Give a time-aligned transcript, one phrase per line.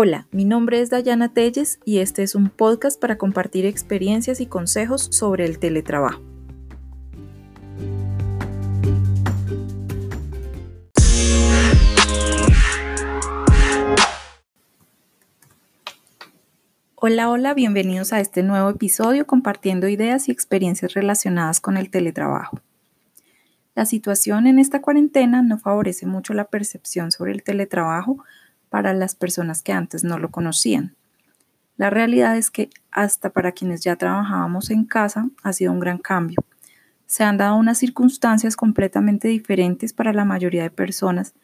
[0.00, 4.46] Hola, mi nombre es Dayana Telles y este es un podcast para compartir experiencias y
[4.46, 6.22] consejos sobre el teletrabajo.
[16.94, 22.60] Hola, hola, bienvenidos a este nuevo episodio compartiendo ideas y experiencias relacionadas con el teletrabajo.
[23.74, 28.24] La situación en esta cuarentena no favorece mucho la percepción sobre el teletrabajo
[28.70, 30.94] para las personas que antes no lo conocían.
[31.76, 35.98] La realidad es que hasta para quienes ya trabajábamos en casa ha sido un gran
[35.98, 36.38] cambio.
[37.06, 41.34] Se han dado unas circunstancias completamente diferentes para la mayoría de personas,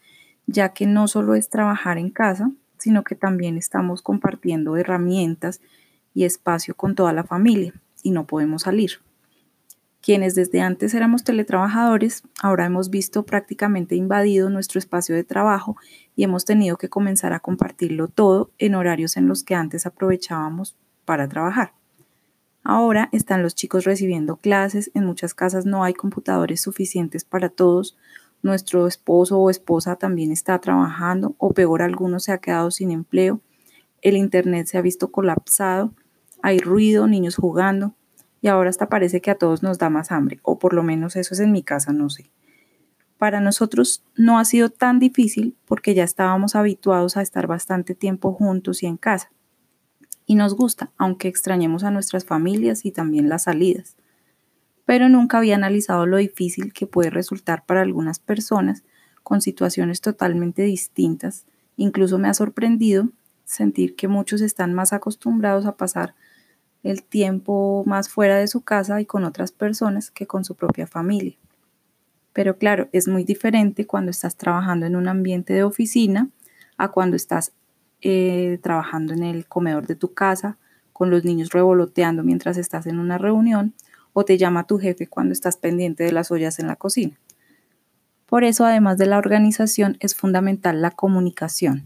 [0.47, 5.61] ya que no solo es trabajar en casa, sino que también estamos compartiendo herramientas
[6.12, 7.72] y espacio con toda la familia
[8.02, 9.00] y no podemos salir.
[10.04, 15.78] Quienes desde antes éramos teletrabajadores, ahora hemos visto prácticamente invadido nuestro espacio de trabajo
[16.14, 20.77] y hemos tenido que comenzar a compartirlo todo en horarios en los que antes aprovechábamos
[21.06, 21.72] para trabajar.
[22.62, 27.97] Ahora están los chicos recibiendo clases, en muchas casas no hay computadores suficientes para todos,
[28.42, 33.41] nuestro esposo o esposa también está trabajando o peor alguno se ha quedado sin empleo,
[34.02, 35.94] el Internet se ha visto colapsado,
[36.42, 37.94] hay ruido, niños jugando,
[38.45, 41.17] y ahora hasta parece que a todos nos da más hambre, o por lo menos
[41.17, 42.31] eso es en mi casa, no sé.
[43.17, 48.34] Para nosotros no ha sido tan difícil porque ya estábamos habituados a estar bastante tiempo
[48.34, 49.33] juntos y en casa.
[50.27, 53.97] Y nos gusta, aunque extrañemos a nuestras familias y también las salidas.
[54.84, 58.84] Pero nunca había analizado lo difícil que puede resultar para algunas personas
[59.22, 61.47] con situaciones totalmente distintas.
[61.78, 63.09] Incluso me ha sorprendido
[63.47, 66.15] sentir que muchos están más acostumbrados a pasar
[66.84, 70.86] el tiempo más fuera de su casa y con otras personas que con su propia
[70.86, 71.34] familia.
[72.32, 76.28] Pero claro, es muy diferente cuando estás trabajando en un ambiente de oficina
[76.76, 77.52] a cuando estás
[78.02, 80.59] eh, trabajando en el comedor de tu casa,
[80.92, 83.75] con los niños revoloteando mientras estás en una reunión
[84.12, 87.19] o te llama tu jefe cuando estás pendiente de las ollas en la cocina.
[88.26, 91.84] Por eso, además de la organización, es fundamental la comunicación.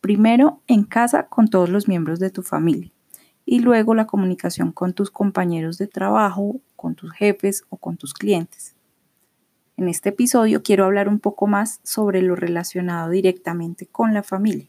[0.00, 2.90] Primero, en casa con todos los miembros de tu familia
[3.50, 8.12] y luego la comunicación con tus compañeros de trabajo, con tus jefes o con tus
[8.12, 8.76] clientes.
[9.78, 14.68] En este episodio quiero hablar un poco más sobre lo relacionado directamente con la familia.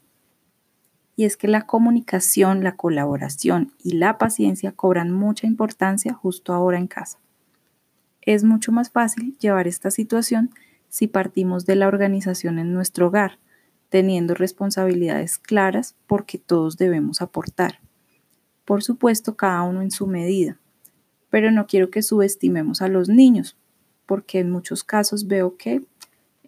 [1.14, 6.78] Y es que la comunicación, la colaboración y la paciencia cobran mucha importancia justo ahora
[6.78, 7.18] en casa.
[8.22, 10.54] Es mucho más fácil llevar esta situación
[10.88, 13.40] si partimos de la organización en nuestro hogar,
[13.90, 17.78] teniendo responsabilidades claras porque todos debemos aportar
[18.70, 20.56] por supuesto cada uno en su medida.
[21.28, 23.56] Pero no quiero que subestimemos a los niños,
[24.06, 25.82] porque en muchos casos veo que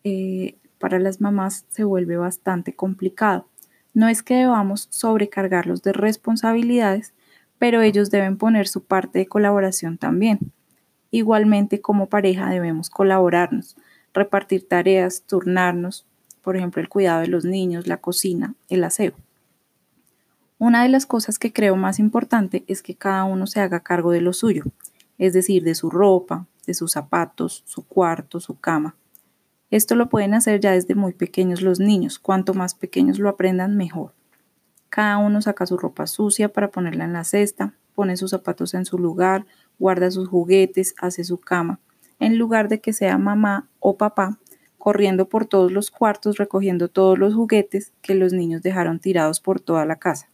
[0.05, 3.49] eh, para las mamás se vuelve bastante complicado.
[3.93, 7.13] No es que debamos sobrecargarlos de responsabilidades,
[7.59, 10.39] pero ellos deben poner su parte de colaboración también.
[11.11, 13.75] Igualmente como pareja debemos colaborarnos,
[14.15, 16.07] repartir tareas, turnarnos,
[16.41, 19.15] por ejemplo el cuidado de los niños, la cocina, el aseo.
[20.65, 24.13] Una de las cosas que creo más importante es que cada uno se haga cargo
[24.13, 24.63] de lo suyo,
[25.19, 28.95] es decir, de su ropa, de sus zapatos, su cuarto, su cama.
[29.73, 33.77] Esto lo pueden hacer ya desde muy pequeños los niños, cuanto más pequeños lo aprendan
[33.77, 34.15] mejor.
[34.89, 38.85] Cada uno saca su ropa sucia para ponerla en la cesta, pone sus zapatos en
[38.85, 39.47] su lugar,
[39.81, 41.81] guarda sus juguetes, hace su cama,
[42.21, 44.39] en lugar de que sea mamá o papá
[44.79, 49.59] corriendo por todos los cuartos recogiendo todos los juguetes que los niños dejaron tirados por
[49.59, 50.32] toda la casa.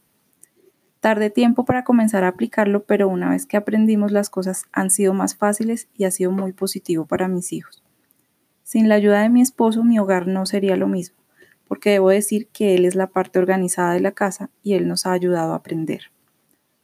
[0.99, 5.13] Tardé tiempo para comenzar a aplicarlo, pero una vez que aprendimos las cosas han sido
[5.13, 7.81] más fáciles y ha sido muy positivo para mis hijos.
[8.63, 11.17] Sin la ayuda de mi esposo mi hogar no sería lo mismo,
[11.67, 15.05] porque debo decir que él es la parte organizada de la casa y él nos
[15.05, 16.11] ha ayudado a aprender.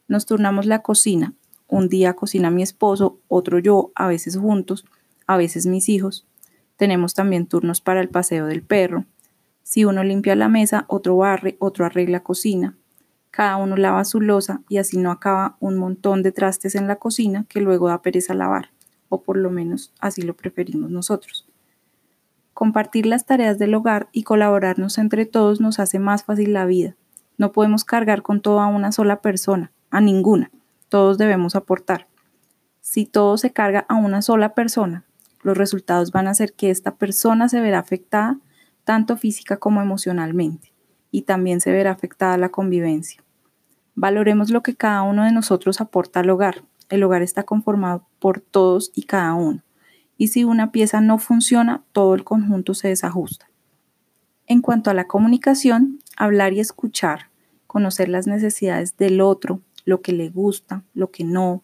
[0.08, 1.34] Nos turnamos la cocina.
[1.68, 4.86] Un día cocina mi esposo, otro yo, a veces juntos,
[5.26, 6.26] a veces mis hijos.
[6.76, 9.04] Tenemos también turnos para el paseo del perro.
[9.62, 12.76] Si uno limpia la mesa, otro barre, otro arregla cocina,
[13.36, 16.96] cada uno lava su losa y así no acaba un montón de trastes en la
[16.96, 18.70] cocina que luego da pereza lavar,
[19.10, 21.46] o por lo menos así lo preferimos nosotros.
[22.54, 26.96] Compartir las tareas del hogar y colaborarnos entre todos nos hace más fácil la vida.
[27.36, 30.50] No podemos cargar con todo a una sola persona, a ninguna.
[30.88, 32.08] Todos debemos aportar.
[32.80, 35.04] Si todo se carga a una sola persona,
[35.42, 38.38] los resultados van a ser que esta persona se verá afectada
[38.84, 40.72] tanto física como emocionalmente
[41.10, 43.25] y también se verá afectada la convivencia.
[43.96, 46.62] Valoremos lo que cada uno de nosotros aporta al hogar.
[46.88, 49.62] El hogar está conformado por todos y cada uno.
[50.16, 53.50] Y si una pieza no funciona, todo el conjunto se desajusta.
[54.46, 57.30] En cuanto a la comunicación, hablar y escuchar
[57.66, 61.62] conocer las necesidades del otro, lo que le gusta, lo que no,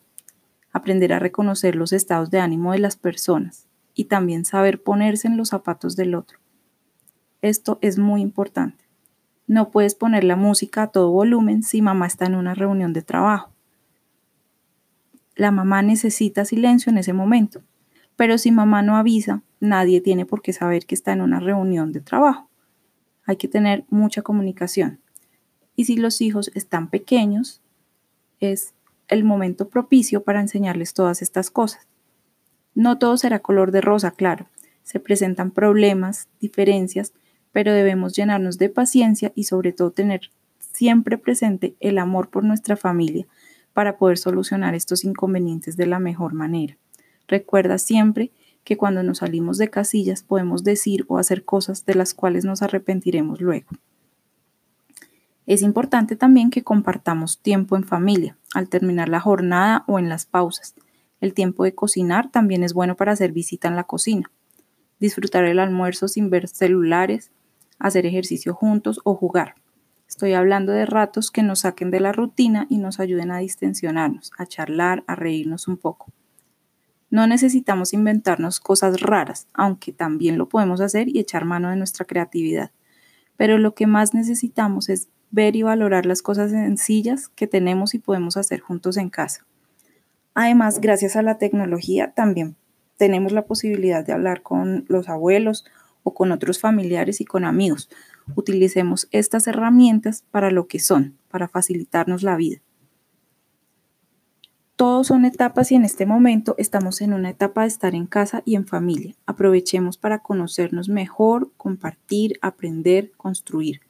[0.71, 5.37] aprender a reconocer los estados de ánimo de las personas y también saber ponerse en
[5.37, 6.39] los zapatos del otro.
[7.41, 8.82] Esto es muy importante.
[9.47, 13.03] No puedes poner la música a todo volumen si mamá está en una reunión de
[13.03, 13.53] trabajo.
[15.35, 17.63] La mamá necesita silencio en ese momento,
[18.17, 21.93] pero si mamá no avisa, nadie tiene por qué saber que está en una reunión
[21.93, 22.49] de trabajo.
[23.25, 25.01] Hay que tener mucha comunicación.
[25.75, 27.63] Y si los hijos están pequeños,
[28.41, 28.75] es
[29.09, 31.87] el momento propicio para enseñarles todas estas cosas.
[32.75, 34.47] No todo será color de rosa, claro.
[34.83, 37.13] Se presentan problemas, diferencias,
[37.53, 42.77] pero debemos llenarnos de paciencia y sobre todo tener siempre presente el amor por nuestra
[42.77, 43.27] familia
[43.73, 46.77] para poder solucionar estos inconvenientes de la mejor manera.
[47.29, 48.33] Recuerda siempre
[48.65, 52.63] que cuando nos salimos de casillas podemos decir o hacer cosas de las cuales nos
[52.63, 53.69] arrepentiremos luego.
[55.47, 60.25] Es importante también que compartamos tiempo en familia, al terminar la jornada o en las
[60.25, 60.75] pausas.
[61.21, 64.31] El tiempo de cocinar también es bueno para hacer visita en la cocina.
[65.01, 67.33] Disfrutar el almuerzo sin ver celulares,
[67.83, 69.55] hacer ejercicio juntos o jugar.
[70.09, 74.33] Estoy hablando de ratos que nos saquen de la rutina y nos ayuden a distensionarnos,
[74.39, 76.13] a charlar, a reírnos un poco.
[77.11, 82.07] No necesitamos inventarnos cosas raras, aunque también lo podemos hacer y echar mano de nuestra
[82.07, 82.71] creatividad.
[83.37, 87.99] Pero lo que más necesitamos es ver y valorar las cosas sencillas que tenemos y
[87.99, 89.47] podemos hacer juntos en casa.
[90.35, 92.57] Además, gracias a la tecnología también
[93.03, 95.65] tenemos la posibilidad de hablar con los abuelos
[96.03, 97.89] o con otros familiares y con amigos.
[98.35, 102.61] Utilicemos estas herramientas para lo que son, para facilitarnos la vida.
[104.77, 108.43] Todos son etapas y en este momento estamos en una etapa de estar en casa
[108.45, 109.15] y en familia.
[109.27, 113.83] Aprovechemos para conocernos mejor, compartir, aprender, construir.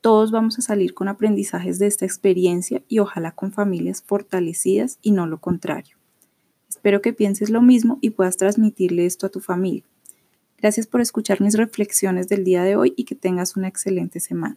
[0.00, 5.12] Todos vamos a salir con aprendizajes de esta experiencia y ojalá con familias fortalecidas y
[5.12, 5.96] no lo contrario.
[6.68, 9.84] Espero que pienses lo mismo y puedas transmitirle esto a tu familia.
[10.62, 14.56] Gracias por escuchar mis reflexiones del día de hoy y que tengas una excelente semana.